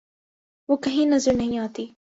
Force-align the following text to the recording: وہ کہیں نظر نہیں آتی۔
وہ 0.69 0.77
کہیں 0.77 1.05
نظر 1.05 1.33
نہیں 1.33 1.59
آتی۔ 1.59 1.87